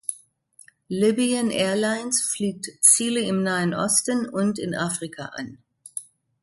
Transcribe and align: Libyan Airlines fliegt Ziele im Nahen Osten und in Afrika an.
Libyan 0.89 1.51
Airlines 1.51 2.23
fliegt 2.23 2.71
Ziele 2.83 3.19
im 3.21 3.43
Nahen 3.43 3.75
Osten 3.75 4.27
und 4.27 4.57
in 4.57 4.73
Afrika 4.73 5.25
an. 5.35 5.59